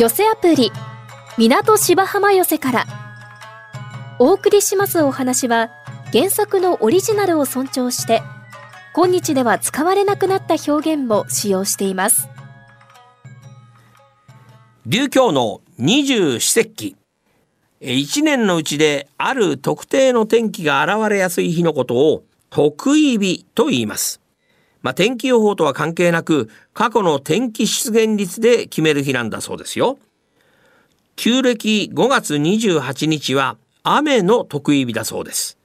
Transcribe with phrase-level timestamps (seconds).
[0.00, 0.72] 寄せアプリ
[1.36, 2.86] 港芝浜寄せから。
[4.18, 5.68] お送りしますお話は
[6.10, 8.22] 原作のオリジナルを尊重して
[8.94, 12.30] 今日では使われなくなった表現も使用しています。
[14.86, 16.96] 琉教の二十四節気。
[17.82, 24.19] 一年のうちである特定の天気が現れやすい日のことを特異日と言います。
[24.82, 29.98] まあ、天気予報とは関係なく過去の天気出現率で決める日なんだそうですよ。
[31.16, 35.58] 旧暦5月28日は雨の特異日だそうです。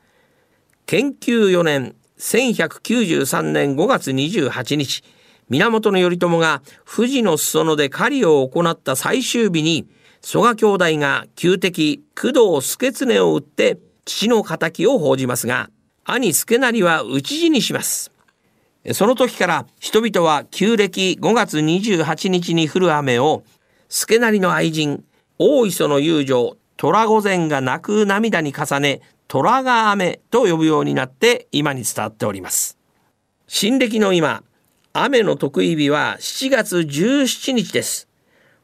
[0.86, 5.04] 研究4年1193年5月28日
[5.50, 9.88] 源頼朝が富士の裾野で狩りを行った最終日に
[10.22, 15.70] 曽我兄弟が旧敵工藤助経を撃って父の敵を報じますが
[16.04, 18.15] 兄助成は討ち死にします。
[18.94, 23.44] その時から人々は旧暦5月28日に降る雨を
[23.90, 25.04] 助成の愛人
[25.40, 32.78] 大磯の遊女虎御前が泣く涙に重ね虎が雨と呼ぶようになって今に伝わっております。
[33.48, 34.44] 新暦の今
[34.94, 38.08] 雨の得意日は7月17日です。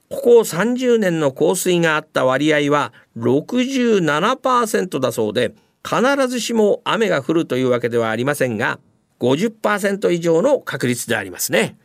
[0.10, 8.80] ここ30年の降水があった割合は67%だそうで必ずしも雨が降るというわけではありませんが
[9.22, 11.78] 50%以上の確率でありますね。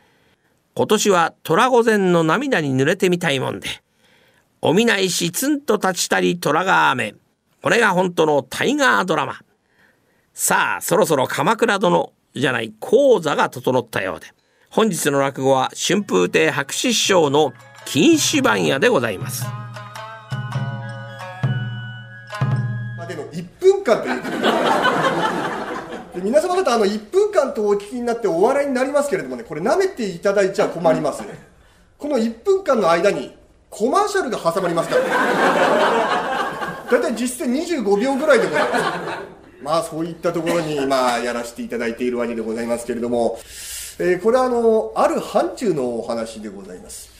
[0.74, 3.68] 今年は虎御前の涙に濡れてみたいもんで、
[4.62, 7.14] お見ないしツンと立ちたり虎が雨。
[7.62, 9.40] これが本当のタイガードラマ。
[10.32, 14.28] さあ、そろそろ鎌倉殿じゃない講座が整ったようで、
[14.70, 17.52] 本日の落語は春風亭白紙師匠の
[17.84, 19.44] 金糸番屋でございます。
[19.44, 19.50] ま
[23.04, 25.55] あでも1分間という
[26.16, 31.28] で皆様方あの1分間とお聞きになってお笑いになりますけれどもねこれ舐めていただいちゃ困りますね。
[31.98, 33.36] この1分間の間に
[33.68, 35.10] コマーシャルが挟まりますからね。
[36.90, 38.82] 大体実質25秒ぐらいでございます。
[39.62, 43.38] まあそういったところにまあやらせていただいているわけでございますけれども、
[43.98, 47.10] えー、これはあのある範疇のお話でございます。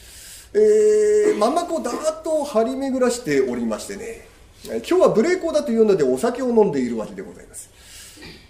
[0.55, 4.37] えー、まんまこうだーっと張り巡らしておりましてね。
[4.65, 7.71] 今日は無礼講だというのでお酒を飲んでいるわけでございます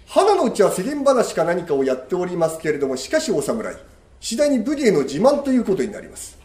[0.07, 3.75] 花のうちは世間話か何かをやっておりますけれどもしかしお侍
[4.19, 6.39] 次第に武芸の自慢ということになります。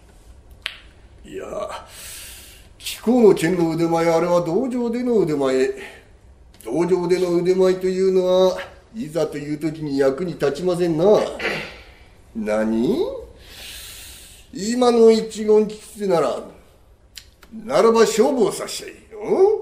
[1.25, 1.47] いや
[2.77, 5.71] 貴公の剣の腕前あれは道場での腕前。
[6.65, 8.59] 道場での腕前というのは
[8.95, 11.05] いざという時に役に立ちませんな。
[12.35, 12.99] 何？
[14.53, 16.41] 今の一言聞きつなら
[17.53, 19.62] ならば勝負をさしちゃいよ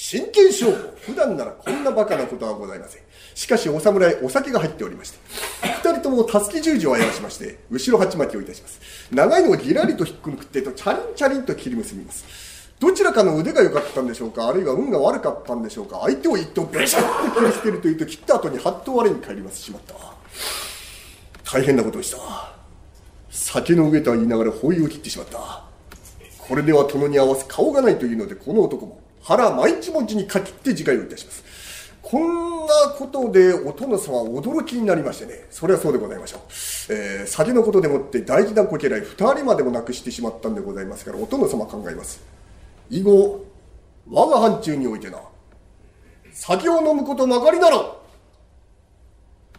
[0.00, 0.96] 真剣勝負。
[1.00, 3.02] 普段ならこんなバカなことはございません。
[3.34, 5.18] しかしお侍お酒が入っておりまして
[5.82, 8.80] 二人ともたすき十字をあやしまして後ろ鉢巻きをいたします。
[9.10, 12.70] 長いのをぎらりと引っくってとチャリンチャリンと切り結びます。
[12.78, 19.94] どちらかの腕が良かったんでしょうかあるいは運が悪かったんでしょうか相手を一刀ベシャッと切り捨てるというと切った後に八刀割れに帰りますしまった。
[21.42, 22.18] 大変なことをした。
[23.30, 25.64] 酒の上とは言いながら包囲を切ってしまった。
[26.38, 31.58] これでは殿に合わせ顔がないというのでこの男も腹毎日文字にかきって自戒をいたします
[32.10, 36.40] こんなことでお殿様は驚きになりましてね、それはそうでございましょう。
[36.90, 42.22] えー、酒のことでもって大事なこけらい二人までもなくしてしまったんでございますから、お殿様考えます。
[42.88, 43.44] 以後、
[44.08, 45.20] 我が藩中においてな、
[46.32, 47.97] 酒を飲むことまかりなら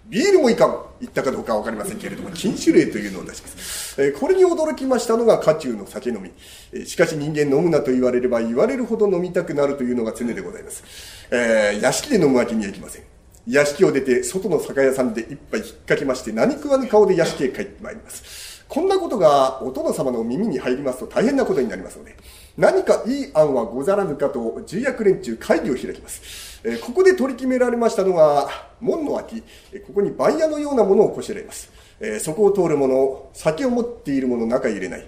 [0.09, 6.31] ビールもいかん言ったかどうか分かりませんけれども禁酒令というのを出します、え、これに驚きましたのが家中の酒飲み、
[6.73, 10.83] え、しかし人間飲むなと言われれば言われるほど飲みたくなるというのが常でございます、
[11.31, 13.03] えー、屋敷で飲むわけにはいきません。
[13.47, 18.63] 屋敷を出て外の酒屋さんで一杯引っ掛けまして何食わぬ顔で屋敷へ帰ってまいります。
[18.67, 22.15] こんなことがお殿様の耳に入りますと大変なことになりますので
[22.55, 26.48] 何かいい案はござらぬかと重役連中会議を開きます。
[26.63, 28.49] えここで取り決められましたのが
[28.81, 35.07] 門の脇ここに番屋のようなものをこしらえます、えそこを通る者酒を持っている者中へ入れない。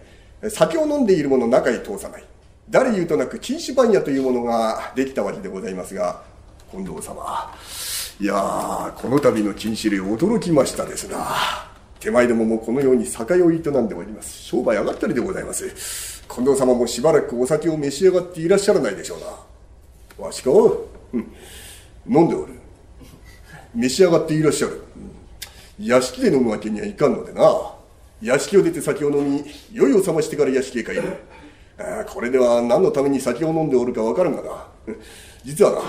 [0.49, 2.23] 酒を飲んでいる者中へ通さない。
[2.69, 6.23] 誰言うとなく禁止番屋というものができたわけでございますが
[6.71, 7.53] 近藤様。
[8.19, 11.69] いやこの度の禁止令驚きましたですな。
[11.99, 14.41] 手前どももこのように酒を営んでおります。
[14.43, 16.23] 商売上がったりでございます。
[16.27, 19.19] 近藤様もしばらくお酒を召し上がっていらっしゃらないでしょう
[20.19, 20.25] な。
[20.25, 20.49] わしか、
[21.13, 22.53] 飲んでおる。
[23.73, 24.83] 召し上がっていらっしゃる、
[25.79, 27.41] 屋敷で飲むわけにはいかんのでな。
[28.21, 31.03] 屋敷を出て酒を飲み酔いを覚ましてから屋敷へ帰る。
[31.79, 34.67] あこれでは何のために酒を飲んでおるか分かるんがな。
[35.43, 35.81] 実はな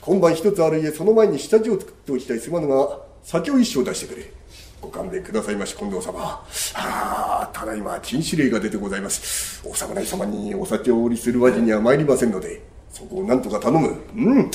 [0.00, 4.32] 今晩一つある家その前に下地を作っておきたいすまぬが酒を一升出してくれ。
[4.80, 6.20] ご勘弁くださいまし近藤様。
[6.20, 6.44] あ
[6.74, 9.62] あただいま禁止令が出てございます。
[9.64, 13.96] お侍様にお酒をお売りするわけには参りませんのでそこをなんとか頼む。
[14.16, 14.50] うん。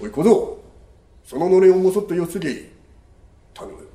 [0.00, 0.58] おい小僧
[1.24, 2.70] そののれんをもそっとよすげ
[3.54, 3.88] 頼む。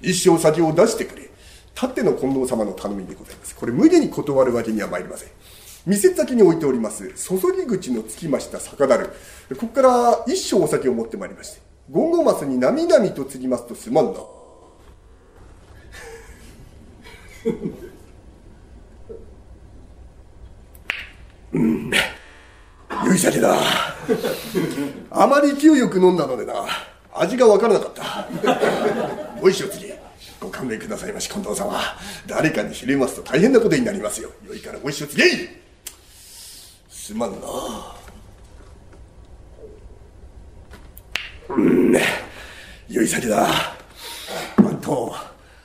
[0.00, 1.28] 一生先を出してくれ。
[1.74, 3.54] たっての近藤様の頼みでございます。
[3.56, 5.28] これ無理に断るわけには参りません。
[5.86, 9.06] 店先に置いております注ぎ口のつきました酒樽。
[9.06, 14.20] ここから一升お酒を持ってまいりましてゴンゴマスになみなみと継ぎますとすまんな。
[21.52, 21.90] う ん
[23.06, 23.56] 良い酒だ
[25.10, 26.54] あまり勢いよく飲んだのでな
[27.14, 28.28] 味が分からなかった。
[29.40, 29.92] ご一緒次
[30.40, 31.80] ご勘弁くださいまし近藤様
[32.26, 34.30] 誰かに知れますと大変なことになりますよ。
[34.46, 35.22] 良いからご一緒次。
[36.88, 37.36] すまんな。
[41.48, 41.96] うん。
[42.88, 43.48] 良い酒だ。
[44.58, 45.14] なんと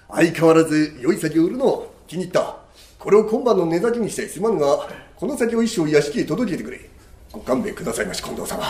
[0.10, 2.58] 相変わらず良い酒を売るの気に入った。
[2.98, 4.88] これを今晩の寝酒にしてすまんが
[5.18, 6.90] この酒を一生屋敷へ届けてくれ。
[7.34, 8.64] ご勘弁くださいまし近藤様。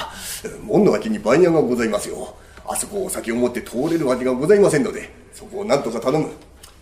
[0.64, 2.34] 門の脇に番屋がございますよ。
[2.66, 6.32] あそこをお酒を持って通れるわけがございませんのでそこを何とか頼む。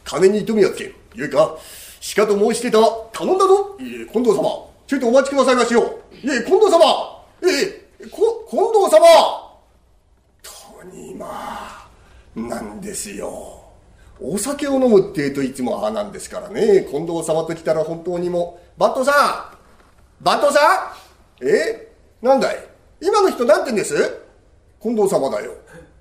[0.03, 0.83] 金に糸目をつけ。
[0.83, 1.57] るよいか。
[1.99, 2.77] しかと申してた
[3.11, 3.75] 頼んだぞ。
[3.79, 4.43] いえ近藤様。
[4.85, 7.25] ちょいとお待ちくださいましよいえ近藤様。
[7.41, 7.47] え
[7.99, 9.01] えこ近藤様。
[10.43, 11.87] とにまあ
[12.35, 13.59] なんですよ。
[14.19, 16.85] お酒を飲むってえといつもああなんですからね。
[16.91, 19.51] 近藤様と来たら本当にもバットさ
[20.21, 20.23] ん。
[20.23, 21.00] バットさん。
[21.41, 21.87] え？
[22.21, 22.57] なんだい？
[23.01, 23.95] 今の人なんて言うんです？
[24.81, 25.53] 近藤様だよ。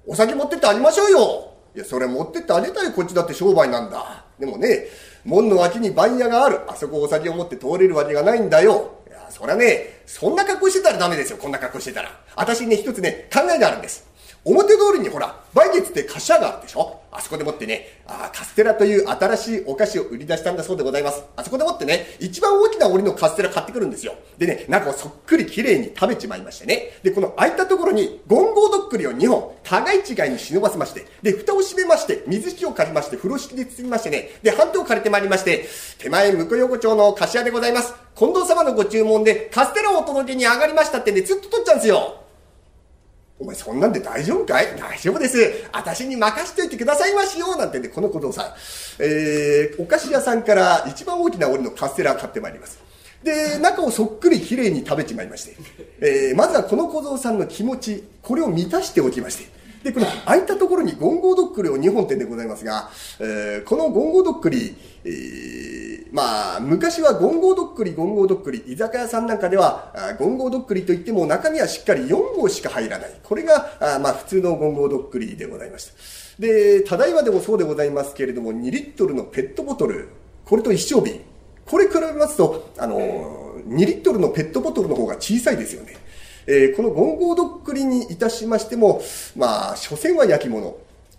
[0.06, 1.52] お酒持ってってあげましょうよ。
[1.74, 4.24] いやそれ持ってってあげたいこっちだって商売なんだ。
[4.38, 4.86] でもね
[5.24, 6.60] 門の脇に番屋がある。
[6.68, 9.02] あそこお酒を持って通れるわけがないんだよ。
[9.08, 11.38] いやそりゃねそんな格好してたらダメですよ。
[11.38, 12.10] こんな格好してたら。
[12.34, 14.09] 私ね一つね考えがあるんです。
[14.44, 17.00] 表通りにほら、梅月って菓子屋があるでしょ？
[17.12, 21.22] あそこでもってね、あカステラという新しいお菓子を売り出したんだそうでございます。
[21.36, 24.14] あそこでもってね、一番大きな折りのカステラ買ってくるんですよ。
[24.38, 27.00] でね、中をそっくり綺麗に食べちまいましてね。
[27.02, 37.92] で、この空いたところに、ゴンゴードックリを2本、互い違いに忍ばせまして、で、蓋を閉めまして、水引を借りまして、風呂敷で包みましてね、で、半島を借りてまいりまして、手前向横丁の菓子屋でございます。
[38.16, 42.19] 近藤様のご注文で、カステラをお届けに上がりましたってんで、ずっと取っちゃうんですよ。
[43.40, 44.66] お前そんなんで大丈夫かい？
[44.78, 45.38] 大丈夫です。
[45.72, 47.56] 私に任しといてくださいましよ。
[47.56, 48.52] なんてね、この小僧さん、
[48.98, 52.78] えー、お菓子屋さんから一番大きな俺のカステラを買ってまいります。
[53.22, 55.56] で、中をそっくりきれいに食べちまいまして、
[56.00, 73.20] えー、まずはこの小僧さんの気持ち、これを満たしておきまして、で、この空いたところにゴンゴードックリを2本店でございますが、えー、このゴンゴードックリ、えー、まあ、昔はゴンゴードックリ、ゴンゴードックリ、居酒屋さんなんかでは、あゴンゴードックリといっても中身はしっかり4号しか入らない。
[73.22, 75.92] これが、あまあ、普通のゴンゴードックリでございました。
[76.42, 80.08] で、ただいまでもそうでございますけれども、2リットルのペットボトル、
[80.44, 81.20] これと一升瓶。
[81.64, 82.98] これ比べますと、あの、
[83.68, 85.96] 2リットルのペットボトルの方が小さいですよね。
[86.46, 89.02] えー、このゴンゴードックリにいたしましても、
[89.36, 90.76] まあ、所詮は焼き物。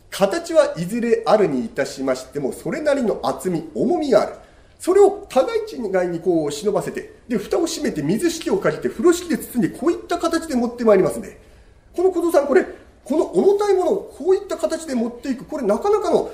[0.10, 4.34] 形はいずれあるにいたしましても、それなりの厚み、重みがある。
[4.78, 11.40] それを互い違いにこう忍ばせて、で、蓋を閉めて水敷をかけて風呂敷で包んで、こういった形で持ってまいりますね。
[11.96, 12.66] この小僧さん、これ、
[13.06, 16.30] この重たいものをこういった形で持っていく、これなかなかの、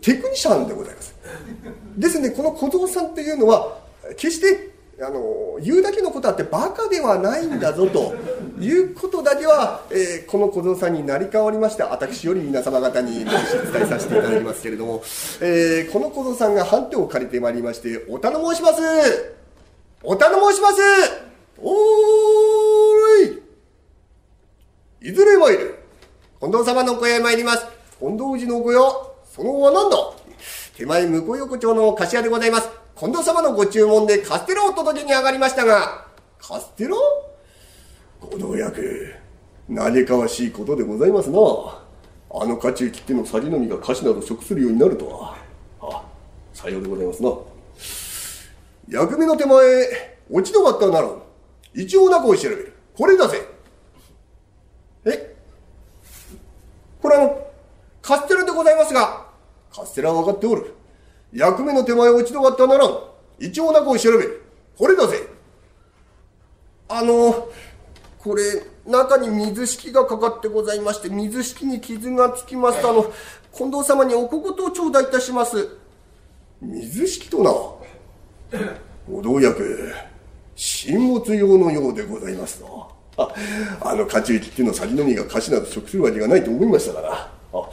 [0.00, 1.14] テクニシャンでございます。
[1.96, 3.78] ですね、この小僧さんっていうのは、
[4.16, 8.14] 決してあの言うだけのことあってバカではないんだぞと
[8.58, 13.26] いうことだけは、えー、この小僧さんに成り代わりまして私より皆様方に申し
[13.72, 15.02] 伝えさせていただきますけれども、
[15.42, 18.80] えー、この小僧さんが判定を借りてまいりましてお頼申します。
[20.02, 20.80] お頼申します。
[21.60, 23.42] おー
[25.02, 25.08] い。
[25.10, 25.74] いずれ参る。
[26.40, 27.66] 近藤様のお小屋へ参ります。
[28.00, 28.78] 近藤氏のお小屋
[29.34, 29.96] その後は何だ。
[30.76, 36.06] 手前向横丁の菓子屋でございます近藤様のご注文でカステラを届けに上がりましたが、
[36.38, 36.96] カステラ？
[38.18, 39.12] ご同役、
[39.68, 41.38] 何かわしいことでございますな。
[41.38, 45.36] あの家中切っての酒飲みが菓子など食するようになるとは。
[45.82, 46.06] あ、
[46.54, 47.32] さようでございますな。
[48.88, 51.22] 役目の手前、落ち度があったならん。
[51.74, 52.72] 一応中を調べる。
[52.96, 53.46] これだぜ。
[55.04, 55.36] え？
[57.02, 57.46] これあの、
[58.00, 59.26] カステラでございますが、
[59.70, 60.72] カステラは分かっておる。
[61.32, 62.98] 役目の手前落ち度があったならん。
[63.38, 64.24] 一応中を調べ。
[64.78, 65.28] これだぜ。
[66.88, 67.48] あの、
[68.18, 68.42] これ、
[68.86, 73.12] 中に水敷がかかってございまして、水敷に傷がつきますと、あの、
[73.52, 75.68] 近藤様にお小言を頂戴いたします。
[76.60, 77.50] 水敷とな。
[79.10, 79.92] ご同役、
[80.56, 82.68] 神物用のようでございますな。
[83.18, 83.34] あ、
[83.80, 87.12] あの、家中切っていうの先のみが菓子など食するわけがないと思いましたから。
[87.52, 87.68] あ、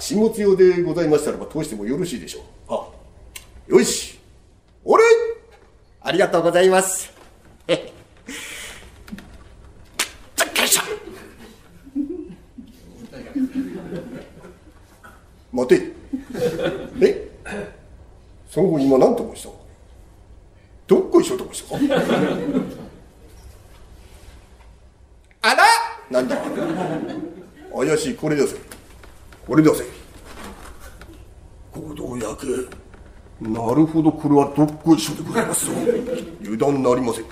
[0.00, 2.42] 神物用でございましたらば通してもよろしいでしょう。
[3.72, 4.18] あ、よし。
[4.84, 5.02] 俺。
[6.00, 7.12] ありがとうございます。
[7.66, 7.92] え。
[15.50, 15.92] 待て。
[17.00, 17.28] え？
[18.48, 19.50] その後今何と申した？
[20.86, 21.78] どっこいしょと申した？
[21.78, 21.84] か
[25.42, 25.64] あら。
[26.10, 26.36] なんだ？
[27.74, 28.14] 怪しい。
[28.14, 28.56] これだぜ
[29.48, 29.86] これだぜ
[31.72, 32.68] 合同役
[33.40, 35.72] なるほどこれはどっこいしょでございますぞ。
[36.42, 37.24] 油断なりません。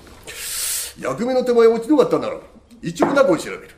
[0.99, 2.38] 役目の手前落ち度があったなら
[2.80, 3.68] 一応なこい調べる。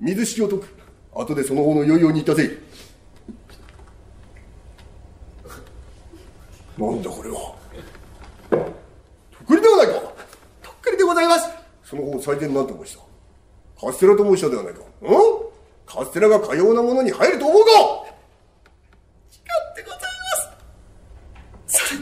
[0.00, 0.68] 水式を解く。
[1.14, 2.42] 後でその方の余裕にいたせ
[6.76, 7.54] なんだこれは。
[8.50, 9.92] とっくりではないか。
[10.62, 11.48] とっくりでございます。
[11.84, 12.98] その方最善何と申し
[13.80, 13.86] た。
[13.86, 14.80] カステラと申したではないか。
[15.02, 15.49] うん？
[15.92, 17.70] カステラがかようなものに入ると思うか？
[19.32, 20.06] 違ってございま
[21.66, 21.78] す。
[21.88, 22.00] それ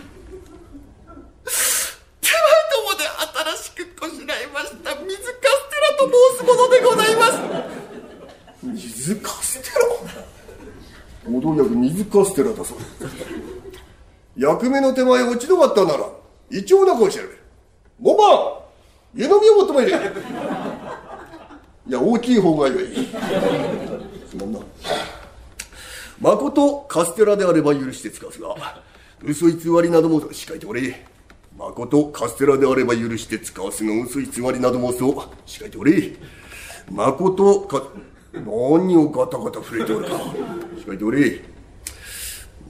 [2.21, 3.09] 手前どもで
[3.57, 5.25] 新しくこしらえました水カス
[5.71, 7.39] テラと申すものでございます。
[8.63, 11.33] 水カステラ？
[11.33, 13.17] 合同役水カステラだそうです
[14.37, 16.11] 役目の手前落ち度があったなら
[16.51, 17.39] 一応なくを調べる。
[18.03, 18.59] 5番
[19.15, 19.93] 湯飲みを求める
[21.89, 22.95] いや大きい方がよい。
[24.29, 24.61] すまんな。
[26.21, 28.55] まことカステラであれば許してつかすが
[29.23, 31.07] 嘘偽りなども控えておれ
[31.57, 36.17] まことカステラであれば許して使わすの嘘偽りなどもそう控えておれ
[36.91, 37.83] まことか
[38.33, 41.41] 何をガタガタ触れておるか控えておれ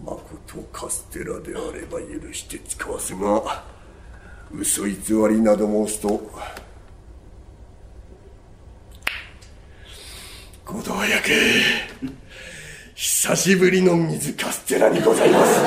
[0.05, 3.65] まことカステラであれば許して使わすが
[4.53, 4.95] 嘘偽
[5.29, 6.31] りなど申すと
[10.71, 11.31] ご同役
[12.95, 15.63] 久しぶりの水カステラにございます。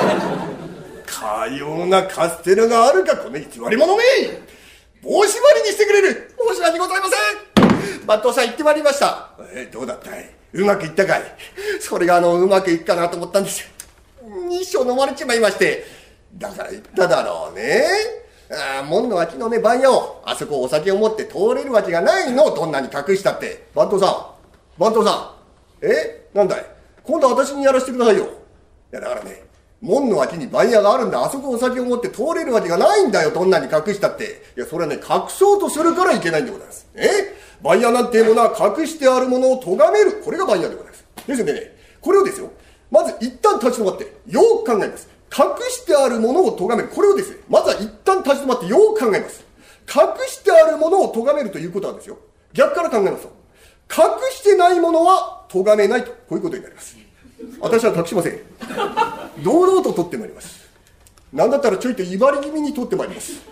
[1.06, 4.02] かようなカステラがあるかこの偽り者め。
[5.02, 6.32] 帽子張りにしてくれる。
[6.54, 7.06] 申し訳ございま
[7.56, 8.06] せん。
[8.06, 9.30] バットさん言ってまいりました。
[9.52, 10.30] えどうだったい？
[10.52, 11.22] うまくいったかい？
[11.80, 13.62] それがあのうまくいくかなと思ったんです。
[13.62, 13.66] よ
[14.22, 15.84] 2章飲まれちまいまして。
[16.34, 17.82] だから言っただろうね。
[18.52, 22.54] ああ門の脇のね番屋をあそこお酒を持って通れるわけがないの。
[22.54, 23.66] どんなに隠したって。
[23.74, 24.31] 番頭さん。
[24.78, 25.34] 番頭さ
[25.82, 25.86] ん。
[25.86, 26.28] え？
[26.34, 26.66] なんだい？
[27.02, 28.24] 今度は私にやらせてくださいよ。
[28.24, 28.28] い
[28.92, 29.42] やだからね
[29.80, 31.22] 門の脇に番屋があるんだ。
[31.22, 33.30] あそこお酒を持って通れるわけがないんだよ。
[33.30, 34.42] どんなに隠したって。
[34.56, 36.86] いやそれはね隠そうとするからいけないんでございます。
[36.94, 37.08] え？
[37.62, 40.22] 番屋なんていうものは隠してあるものを咎める。
[40.24, 41.04] これが番屋でございます。
[41.26, 41.76] ですのでね。
[42.00, 42.50] これをですよ。
[42.90, 45.08] まず一旦立ち止まってよく考えます。
[45.30, 46.88] 隠してあるものを咎める。
[46.88, 49.44] これをですねまずは一旦立ち止まってよく考えます。
[49.88, 52.18] 隠してあるものを咎めるということはですよ。
[52.52, 53.41] 逆から考えますと
[53.96, 56.96] 隠してないものは咎めないとこういうことになります。
[57.60, 58.38] 私は隠しません。
[59.44, 60.62] 堂々と取ってまいります。
[61.32, 63.42] なんだったらちょいと威張り気味に取ってまいります。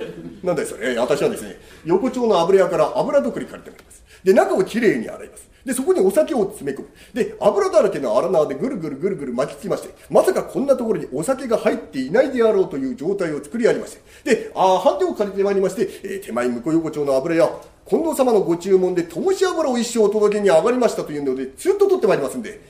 [0.42, 0.99] なんだそれ。
[0.99, 4.02] 私はですね横丁の油屋から油どくり借りてまいります。
[4.25, 5.50] で中をきれいに洗います。
[5.70, 6.88] でそこにお酒を詰め込む。
[7.14, 17.48] で油だらけの荒縄でぐるぐるぐるぐる巻きつきましてまさかこんなところにお酒が入っていないであろうという状態を作り上げましてであ判定を借りてまいりまして、えー手前向こう横丁の油屋
[17.88, 22.60] 近藤様のご注文で灯し油を一生お届けに上がりましたというのでずっと取ってまいりますんで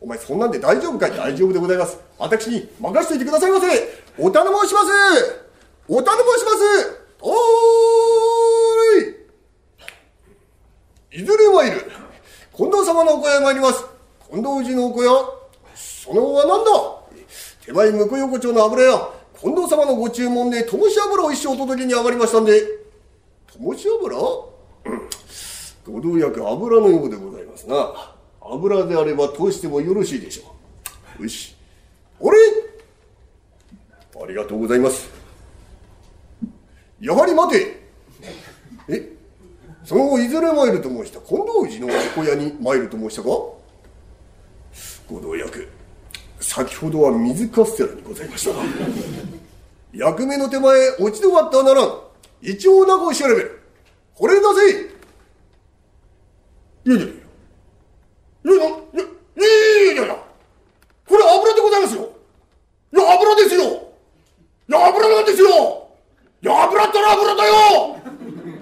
[0.00, 1.12] お前そんなんで大丈夫かい？
[1.12, 1.96] 大丈夫でございます。
[2.18, 3.66] 私に任しといてくださいませ！
[4.18, 4.86] お頼申します！
[5.86, 6.58] お頼申します！
[7.20, 7.34] おー
[11.16, 11.22] い！
[11.22, 12.07] いずれ参る。
[12.58, 13.84] 近藤様のお小屋へ参ります。
[14.32, 15.10] 近藤氏のお小屋
[15.76, 16.70] その後は何だ？
[17.64, 19.10] 手前向横丁の油屋
[19.40, 22.60] 近藤様のご注文で灯し油を一生お届けに上がりましたんで
[23.46, 24.18] 灯し油？
[25.86, 28.16] ご同役油のようでございますな。
[28.40, 30.52] 油であれば通してもよろしいでしょ
[31.20, 31.22] う。
[31.22, 31.54] よし。
[32.20, 32.30] あれ？
[34.20, 35.08] ありがとうございます。
[37.00, 37.88] やはり待て。
[38.88, 39.17] え？
[39.88, 41.18] その後いずれ参ると申した。
[41.20, 41.90] 近藤氏のお
[42.20, 43.58] 小屋に参ると申したかご
[45.22, 45.66] 同役
[46.40, 48.62] 先ほどは水カステラにございましたが
[49.94, 52.00] 役目の手前落ち度があったならん。
[52.42, 53.62] 一応なくを調べる。
[54.14, 54.60] これだぜ。
[56.84, 57.12] いやいやいや
[58.44, 60.16] いやいやいやいや
[61.08, 62.12] これ油でございますよ
[62.92, 63.64] いや油ですよ
[64.68, 65.48] いや油なんですよ
[66.42, 67.98] いや油ったら油だよ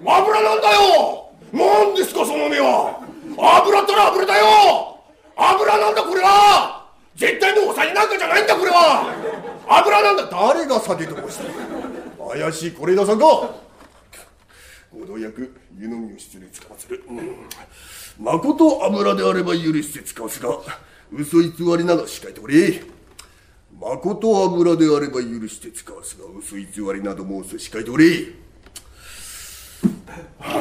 [0.09, 3.03] 油なんだよ何ですかその目は
[3.37, 4.47] 油ったら油だよ
[5.37, 9.13] 油なんだこれは絶対にお酒なんかじゃないんだこれは
[9.67, 11.43] 油なんだ誰が酒と申
[12.57, 13.25] しい是枝さんか
[14.93, 20.43] ご同役湯飲みを失礼つかまつる、うん、まこと油であれば許して使わす。
[20.43, 20.49] が
[21.13, 22.83] 嘘偽りなど控えておれ
[23.79, 26.17] まこと油であれば許して使わす。
[26.19, 27.71] が嘘偽りなど申す。
[27.71, 28.07] 控えておれ
[30.39, 30.59] は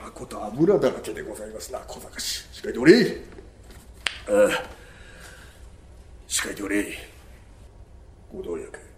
[0.00, 1.72] あまこと油だらけでございます。
[1.72, 3.22] な小賢し控えておれ
[4.28, 4.64] ああ
[6.26, 6.98] 控えておれ
[8.32, 8.89] ご同役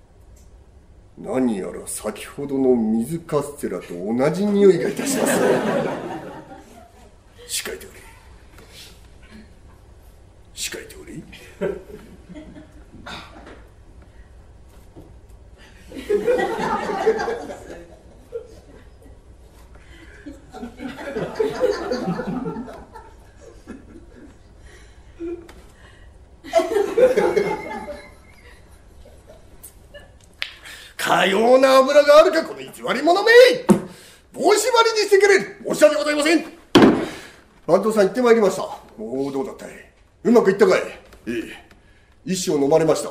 [1.19, 5.33] 何やら先ほどの水カステラと同じ匂いがいたします。
[7.49, 8.01] 控えておれ
[10.55, 11.23] 控えておれ
[31.03, 33.33] かような油があるかこの偽り者め
[34.33, 35.57] 帽子張りにしてくれる。
[35.69, 36.45] 申し訳ございません。
[37.67, 38.63] 番頭さん行ってまいりました。
[38.99, 39.71] おおどうだったい。
[40.23, 40.81] うまくいったかい。
[40.81, 40.93] え
[41.27, 41.69] え。
[42.25, 43.11] 医師を飲まれました。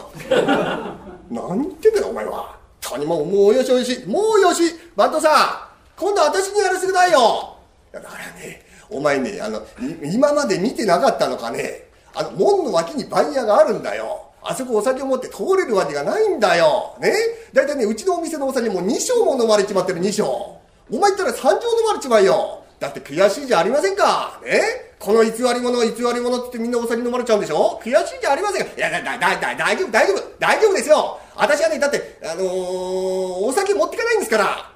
[1.30, 2.58] 何言ってんだよお前は。
[2.80, 4.06] 谷間ももうよしよし。
[4.08, 4.64] もうよし。
[4.96, 7.58] 番頭さん今度私にやらせてくださいよ。
[7.94, 9.62] いやだからねお前ねあの
[10.02, 11.90] 今まで見てなかったのかね。
[12.16, 14.31] あの門の脇に番屋があるんだよ。
[14.44, 16.96] あそこお酒を持って通れるわけがないんだよ。
[17.00, 17.14] ね
[17.54, 20.24] だいたいね、うちのお店のお酒も2升も飲まれちまってる2升。
[20.24, 22.64] お前言ったら3升飲まれちまうよ。
[22.80, 24.40] だって悔しいじゃありませんか。
[24.44, 28.72] ねこの偽り者、偽り者ってってみんなお酒飲まれちゃうんでしょ悔しいじゃありませんか。
[28.78, 31.20] いや、だ、だ、だ、だ大丈夫、大丈夫、大丈夫ですよ。
[31.36, 34.72] 私はね、だって、あのー、お酒持ってかないんですから。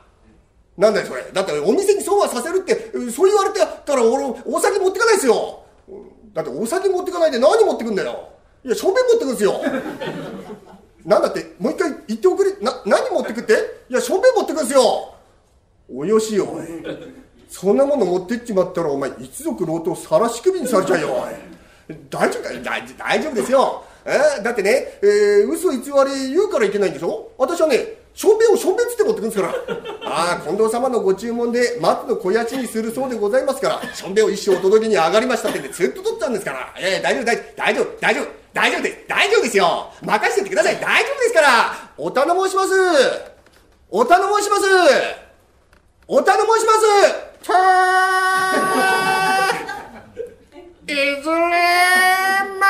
[0.77, 1.23] なんだよ、それ。
[1.31, 5.59] だってお店にそうはさせるって、そう言われてたら俺、お酒持ってかないですよ。
[6.33, 8.29] だってお酒持ってかないで何持ってくんだよ。
[8.65, 9.61] いや、正面持ってくんですよ。
[11.05, 13.53] なんだって、もう一回言っておくれ、な、何持ってくって？
[13.89, 15.13] いや、小便持ってくんですよ。
[15.93, 16.65] およしよ、おい。
[17.47, 21.13] そんなもの持ってっちまったら、お前、一族老頭さらし首にされちゃうよ、
[21.89, 21.95] おい。
[22.09, 23.83] 大丈夫か大大丈夫ですよ。
[24.03, 27.29] えー、だってね、えー、嘘偽り言うからいけないんでしょ？
[27.37, 29.53] 私はね、しょんべんをしょんべんつって持ってくんですから。
[30.05, 36.73] ああ、近藤様のご注文で松の小屋賃にするそうでございますから、しょんべんを一生お届けに上がりましたってんで、ずっと取ったんですから。
[36.79, 37.25] ええー、大丈夫、
[37.57, 39.91] 大丈夫、大丈夫、大丈夫です、大丈夫ですよ。
[40.01, 41.75] 任せててください、大丈夫ですから。
[41.97, 42.69] お頼申します。
[43.91, 44.63] お頼申します。
[46.07, 46.79] お頼申します。
[47.45, 49.15] たー
[50.87, 51.35] いずれ
[52.59, 52.63] 参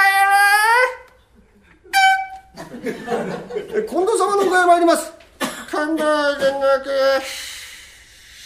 [2.83, 5.13] る近藤様のお声参ります。
[5.69, 6.89] 神田弦楽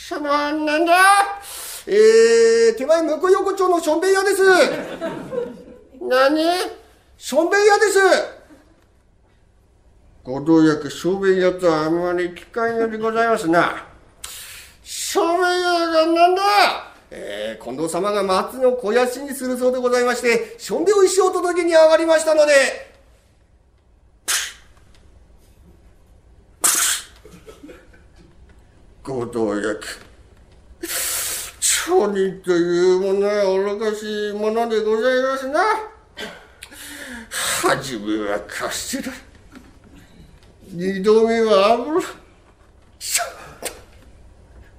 [0.08, 0.94] 様なんだ
[1.88, 4.44] えー、手前向横丁のしょんべん屋です。
[6.02, 6.40] 何
[7.18, 8.00] しょんべん屋です。
[10.24, 13.88] ご同役、しょんべん屋とはあんまり機会よりございますな。
[14.84, 16.42] しょんべん屋がなんだ
[17.12, 22.54] えー、近藤様が松の肥やしにするそうでございまして、しょんべんを一生届けに上がりましたので、
[29.02, 30.10] ご同役。
[31.90, 33.44] 町人というものは
[33.76, 35.60] 愚かしいものでございますな。
[37.30, 39.14] はじめはカステラ。
[40.72, 42.02] 二度目は油。
[43.00, 43.28] さっ
[43.66, 43.72] と、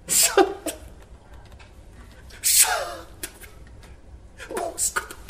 [0.07, 0.71] さっと、
[2.43, 3.29] さっと、
[4.77, 5.21] 申すことか。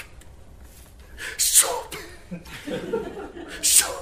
[1.38, 1.70] そう、
[3.62, 4.00] そう。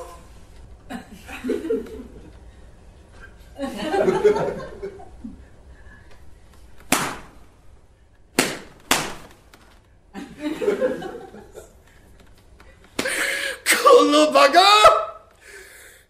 [14.11, 14.61] のバカ。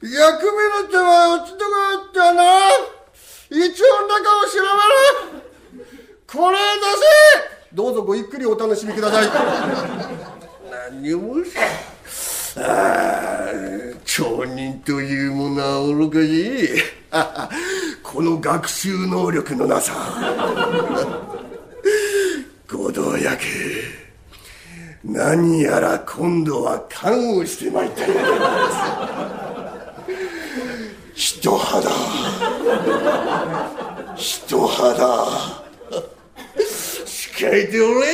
[0.03, 0.13] 役
[0.53, 1.65] 目の手は打ちとか
[2.11, 2.43] ってな
[3.51, 5.89] 一応中を調べる。
[6.27, 6.63] これ出
[7.71, 7.75] せ。
[7.75, 9.29] どうぞごゆっくりお楽しみください。
[10.93, 11.37] 何も
[12.57, 13.53] ああ
[14.05, 16.69] 町人というものは愚かしい。
[18.03, 19.95] この学習能力のなさ。
[22.71, 23.43] ご同役
[25.09, 28.21] 何やら今度は勘をしてまいったようで。
[28.21, 28.45] ございま
[31.15, 31.91] す人肌。
[34.15, 35.65] 人肌。
[37.07, 38.07] 控えておれ。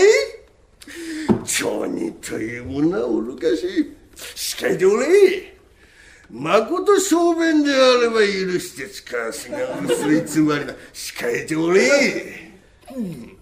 [1.45, 3.97] 町人というものは愚かしい。
[4.15, 5.53] 控えておれ。
[6.31, 10.75] まこと小便であれば許して使わすが薄いつまりだ。
[10.93, 11.91] 控えておれ、
[12.97, 13.37] うん。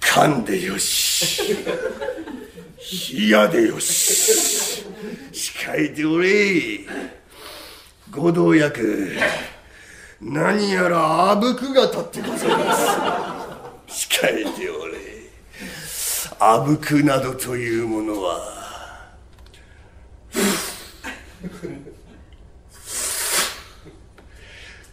[0.00, 1.07] 噛んでよし。
[1.20, 1.26] 冷
[3.28, 4.84] やでよし
[5.32, 6.80] 控えておれ。
[8.10, 9.16] ご同役
[10.20, 13.40] 何やらあぶくが立ってございま
[13.88, 14.08] す。
[14.10, 14.94] 控えておれ。
[16.38, 18.56] あぶくなどというものは。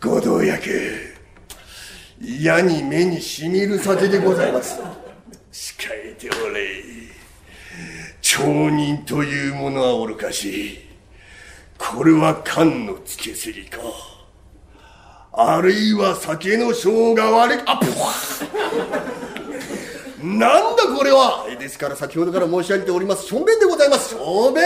[0.01, 0.69] ご同役
[2.21, 4.79] 矢に目にしみる酒でございます。
[5.55, 6.83] 控えておれ。
[8.21, 10.81] 町人というものは愚かし。
[11.77, 13.79] これは缶のつけすぎか。
[15.31, 18.11] あるいは酒の性が悪いあぷわ。
[20.21, 21.45] なんだこれは。
[21.57, 23.25] ですから先ほどから申し上げております。
[23.25, 24.13] 小便でございます。
[24.13, 24.61] 小便。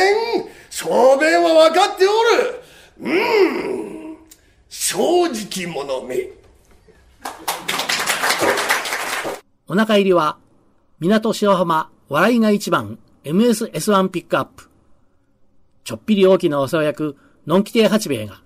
[0.71, 2.63] 小便は分かっておる。
[3.02, 3.10] う
[4.13, 4.17] ん。
[4.67, 4.97] 正
[5.28, 6.30] 直者め。
[9.67, 10.39] お腹入りは、
[11.01, 14.69] 港白浜笑いが一番 MSS1 ピックアップ。
[15.85, 17.15] ちょっぴり大きなお世話役、
[17.47, 18.41] のんき亭八兵衛が、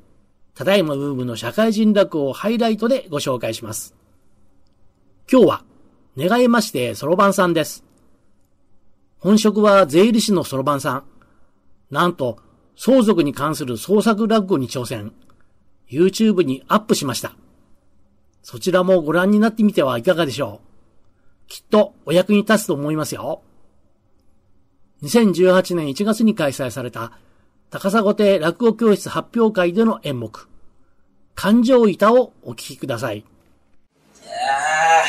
[0.53, 3.95] ただいまブームの社会人落語をハイライトでご紹介します。
[5.31, 5.63] 今日は、
[6.15, 7.83] 願いましてそろばんさんです。
[9.17, 11.03] 本職は税理士のそろばんさん。
[11.89, 12.37] なんと、
[12.75, 15.11] 相続に関する創作落語に挑戦。
[15.89, 17.35] YouTube にアップしました。
[18.43, 20.72] そちらもご覧になってみてはいかがでしょう
[21.53, 23.43] きっとお役に立つと思いますよ。
[25.03, 27.11] 2018年1月に開催された
[27.69, 30.49] 高砂亭落語教室発表会での演目、
[31.35, 33.23] 感情板をお聞きください。
[34.25, 35.05] ああ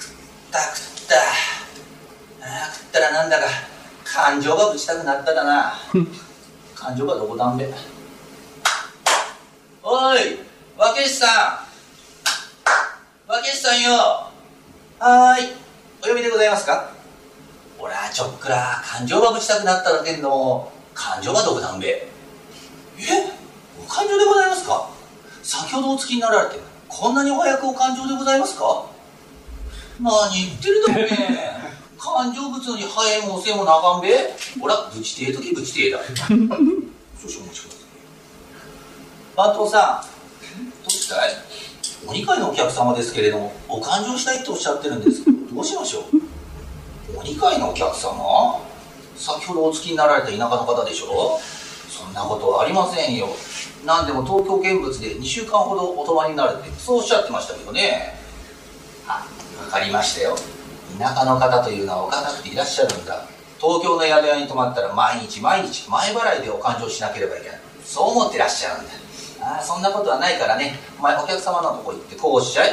[0.00, 1.16] 食った食った。
[1.16, 1.22] あ
[2.46, 3.46] あ食ったらなんだか
[4.04, 5.74] 感情がぶちたくなっただな。
[6.76, 7.68] 感情がどこだんべ。
[9.82, 10.18] おい
[10.78, 11.26] 若石さ
[13.26, 13.32] ん。
[13.32, 14.35] 若石さんよ
[14.98, 15.48] はーい。
[16.04, 16.90] お呼びでございますか？
[17.78, 21.88] 俺はちょっくら感情がぶちたくなっただけんど感情がどこだんべ。
[21.88, 22.08] え？
[23.78, 24.88] お感情でございますか？
[25.42, 28.86] 先ほどお付きになられてこんなにお早くお感情でございますか？
[30.00, 31.56] 何言ってるだろね。
[31.98, 34.16] 感情ぶつのに早いもせもなあかんべ。
[34.58, 35.98] ほらぶちてえ時ぶちてえだ。
[35.98, 36.56] 少々お待ち
[37.28, 39.36] ください。
[39.36, 41.30] 番頭さんどうしたい？
[42.06, 45.24] お二階のお客様ですけれどもお勘定したいとおっしゃってるんです。
[45.24, 46.04] けどどうしましょう？
[47.18, 48.60] お二階のお客様？
[49.16, 51.40] 先ほどお付きになられた田舎の方でしょ？
[51.88, 53.28] そんなことはありませんよ。
[53.84, 58.14] 何でも東京見物で2週間ほどお泊まりになるってそうおっしゃってましたけどね。
[59.08, 59.26] あ
[59.64, 60.36] 分かりましたよ。
[60.98, 63.26] 田舎の方というのはお堅くていらっしゃるんだ。
[63.58, 67.60] 東京の宿屋に泊まったら毎日毎日前払いでお勘定しなければいけない。
[67.84, 68.92] そう思ってらっしゃるんだ。
[69.46, 70.74] ああそんなことはないからね。
[70.98, 72.70] お前お客様のとこ行ってこうおっしゃい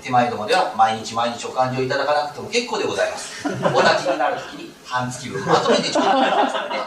[0.00, 3.46] 手前どもでは毎日毎日お勘定いただかなくても結構でございます。
[3.50, 3.50] お
[3.82, 6.78] 立ちになるときに半月分まとめてちょうだいますからね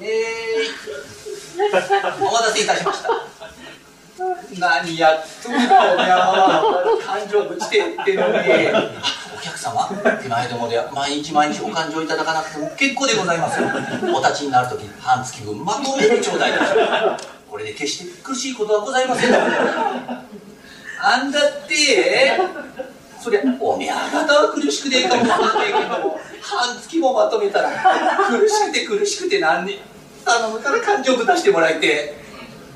[0.00, 3.10] えー、お待たせいたしました。
[4.58, 6.62] 何やっとるかおみゃは。
[7.04, 8.38] 感情ぶちてってのに。
[9.36, 9.88] お客様
[10.22, 13.68] 手前どもでは毎日毎日お勘定いただかなくても結構でございますよ。
[14.14, 16.52] お立ちになるとき半月分まとめてちょうだい
[17.52, 19.34] これで決して苦しいことはございません。
[19.34, 22.40] あんだって
[23.20, 27.70] そりゃおみゃ方は苦しくねえかもわかんないけど半月もまとめたら
[28.30, 29.80] 苦しくて苦しくて何に
[30.24, 32.14] 頼むから感情ぶたしてもらいて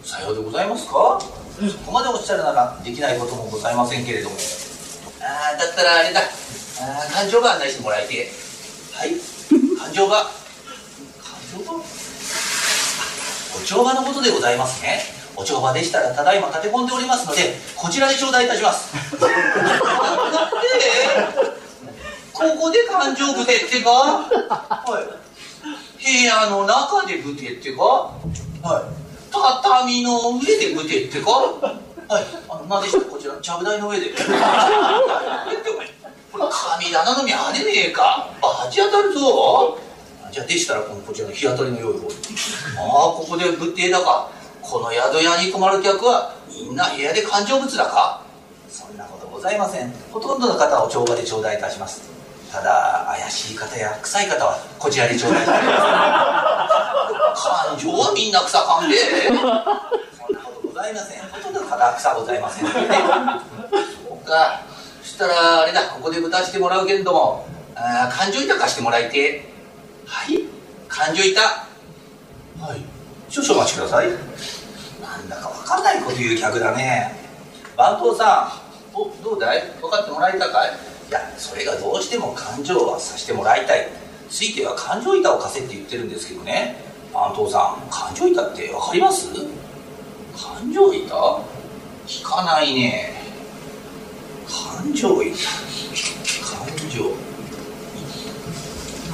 [0.04, 0.92] さようでございますか。
[0.92, 4.36] そこまでおっしゃるならできないこともございませんけれども。
[5.22, 6.20] ああだったらあれだ。
[6.20, 8.28] あ感情が案内してもらいて。
[8.92, 9.12] はい。
[9.78, 10.24] 感情が。
[10.24, 10.30] 感
[11.64, 11.95] 情が？
[13.66, 15.00] 帳場のことでございますね。
[15.34, 19.18] お帳場でしたらただいま立て込んでおりますのでこちらで頂戴いたします。
[19.20, 19.36] だって
[22.32, 23.90] ここで感情ぶてってか？
[23.90, 25.04] はい。
[25.98, 27.82] 部屋の中でぶてってか？
[27.82, 28.84] はい。
[29.32, 31.30] 畳の上でぶてってか？
[31.30, 32.24] はい。
[32.48, 33.04] あの何でした？
[33.10, 33.34] こちら。
[33.42, 34.10] ちゃぶ台の上で。
[34.10, 34.14] こ
[36.38, 38.30] れ神棚の宮でねえか。
[38.40, 39.78] バチ当たるぞ。
[40.36, 42.14] じゃあでしたらこのこちらの日当たりの良い方に
[42.76, 42.84] ああ
[43.16, 44.28] ここでぶってえだか。
[44.60, 48.20] この宿屋に泊まる客はみんな部屋で感情物だか。
[48.68, 49.90] そんなことございません。
[50.12, 52.02] ほとんどの方はお帳場で頂戴いたします。
[52.52, 57.42] ただ怪しい方や臭い方はこちらで頂戴しております。
[57.42, 58.96] 感情はみんな臭かんで。
[58.98, 59.36] そん
[60.36, 61.22] なことございません。
[61.32, 62.72] ほとんどの方は臭ございませんね。
[64.06, 64.60] そうか。
[65.00, 65.88] そしたらあれだ。
[65.88, 69.55] ここで豚してもらうけれどもあー感情板貸してもらいて
[70.06, 70.40] はい。
[70.88, 72.80] 感情板はい。
[73.28, 74.08] 少々お待ちください。
[75.02, 77.12] なんだか分かんないこと言う客だね。
[77.76, 78.52] 番頭さ
[78.94, 79.62] んおどうだい？
[79.80, 80.70] 分かってもらえたかい？
[81.08, 83.88] いやそれがどうしても感情はさせてもらいたい。
[84.30, 86.76] ついては感情板を貸せって言ってるんですけどね。
[87.12, 89.28] 番頭さん感情板って分かります？
[90.36, 91.14] 感情板
[92.06, 93.14] 聞かないね。
[94.46, 97.12] 感情板感情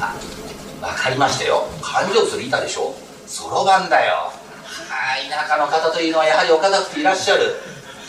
[0.01, 0.15] あ
[0.83, 1.63] 分かりましたよ。
[1.81, 2.93] 感情する板でしょ？
[3.27, 4.33] そろばんだよ。
[4.91, 7.55] あ田舎の方というのはやはりお堅くていらっしゃる。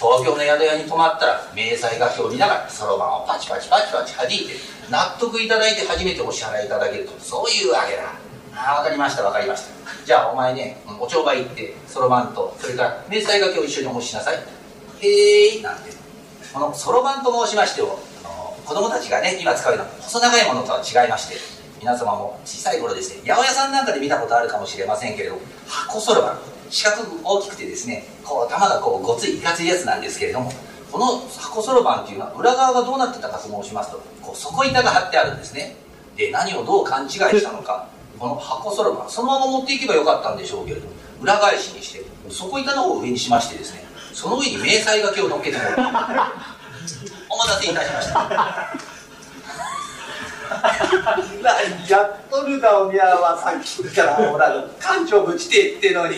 [0.01, 4.55] 東京の宿屋に泊まったら明細書きを見ながらそろばんをパチパチパチパチ弾いて
[4.89, 8.11] 納得いただいて初めてお支払いいただけるとそういうわけだ。
[8.55, 10.05] ああ分かりました分かりました。
[10.05, 14.37] じゃあお前ねお帳場行ってそろばんとそれから明細書きを一緒にお持ちしなさい。
[14.99, 15.93] へえなんて。
[16.53, 17.99] このそろばんと申しましても
[18.65, 21.35] 子供たちがね今使うような細長いものとは違いまして
[21.83, 30.49] 皆様も小さい頃ですね八百屋さんなんかで見たことあるかもしれませんけれど箱そろばん四角く大きくてですねこう玉がこうごついいかついやつなんですけれども
[30.89, 35.75] この箱そろばんっていうのは裏側がどうなってたかと申しますとこう底板が張ってあるんですね。
[36.15, 40.87] で何をどう勘違いしたのかこの箱そろばんそのまま持っていけばよかったんでしょうけれど
[41.21, 45.73] 裏返しにして底板の方を上にしましてですねその上に明細書きを乗っけてもらう
[47.29, 48.92] お待たせいたしました。
[51.87, 56.17] やっとるがおみやはさっきからほら館長ぶちてってのに。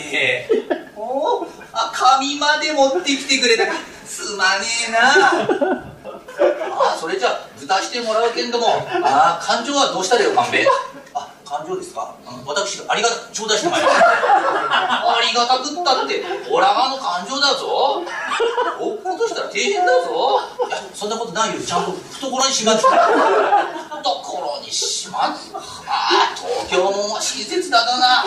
[0.96, 3.66] おおあ紙まで持ってきてくれた。
[3.66, 3.72] か
[4.04, 4.98] すまねえな。
[6.78, 8.66] あそれじゃあ豚してもらうけんども。
[9.02, 10.66] あ勘定はどうしたでよ勘弁
[11.56, 12.14] あ勘定ですか？
[12.20, 14.06] うん私ありがたく頂戴してまいりました。
[14.06, 18.02] ありがたくったってオラがの勘定だぞ。
[18.78, 20.40] 落っことしたら大変だぞ。
[20.68, 21.60] いやそんなことないよ。
[21.60, 22.82] ちゃんと懐にしまって。
[22.82, 25.56] 懐にしまって。
[25.56, 28.24] ああ東京も親切だだな。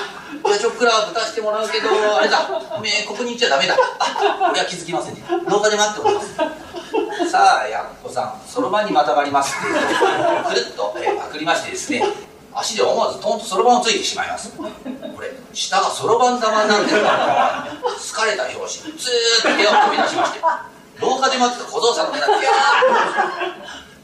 [0.50, 2.50] いやちょっくら豚してもらうけどあれだ。
[2.76, 3.76] おめえここに行っちゃダメだ。
[4.00, 5.24] あ俺は気づきませんね。
[5.48, 6.36] 廊下で待っております。
[7.30, 9.56] さあやっこさんそろばんにまたがります。
[9.56, 9.68] って
[10.50, 12.04] くるっと、えーパクりましてですね。
[12.54, 14.52] 足で思わずトンとそろばんをついてしまいます。
[14.58, 14.64] こ
[15.22, 18.86] れ下がそろばん玉なってるから疲れた拍子。
[18.86, 20.40] にずーっと部屋を飛び出しまして
[21.00, 22.44] 廊下で待ってた小僧さんの目が「いやー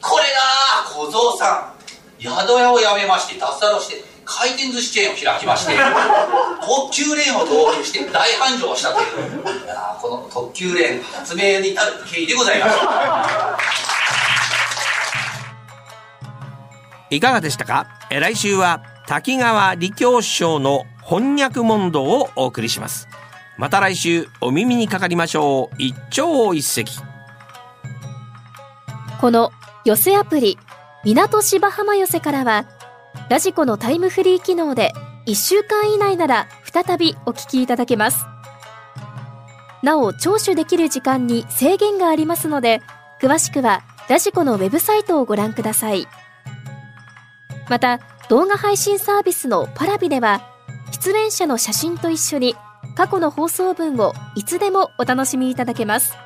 [0.01, 1.75] これだ小僧さん。
[2.17, 5.75] 宿屋を辞めまして脱サラをして回転寿司チェーンを開きまして
[6.65, 12.71] 特急レーンを導入して大繁盛したといういやこの特急レーン発明に至る経緯でございまし
[17.09, 17.87] いかがでしたか？
[18.09, 23.07] え来週は滝川李教師匠の翻訳問答をお送りします。
[23.57, 25.75] また来週お耳にかかりましょう。
[25.77, 26.85] 一朝一夕。
[29.21, 29.51] この
[29.85, 30.57] 寄せアプリ
[31.03, 32.65] 港芝浜寄せからは
[33.29, 34.91] ラジコのタイムフリー機能で
[35.27, 38.25] 1週間以内なら再びお聞きいただけます。
[39.83, 42.81] なお聴取できる時間に制限がありますので
[43.21, 46.07] 詳しくはラジコのウェブサイトをご覧ください。
[47.69, 47.99] また
[48.29, 50.41] 動画配信サービスのパラビでは
[50.91, 52.55] 出演者の写真と一緒に
[52.95, 56.24] 過去の放送分をいつでもお楽しみいただけます。